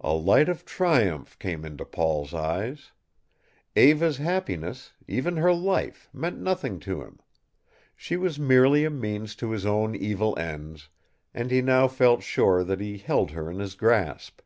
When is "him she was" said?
7.02-8.38